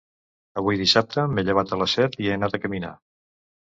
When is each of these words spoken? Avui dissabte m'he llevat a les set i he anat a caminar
Avui 0.61 0.79
dissabte 0.83 1.27
m'he 1.35 1.45
llevat 1.51 1.77
a 1.77 1.81
les 1.85 1.97
set 2.01 2.21
i 2.25 2.29
he 2.35 2.43
anat 2.43 2.61
a 2.61 2.65
caminar 2.67 2.95